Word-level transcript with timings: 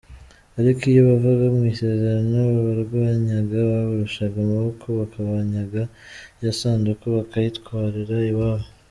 Ariko 0.59 0.81
iyo 0.91 1.01
bavaga 1.09 1.45
mw’isezerano, 1.55 2.37
ababarwanyaga 2.49 3.57
babarushaga 3.71 4.37
amaboko 4.45 4.85
bakabanyaga 4.99 5.81
ya 6.43 6.51
sanduku 6.59 7.05
bakayitwarira 7.15 8.17
iwabo. 8.31 8.67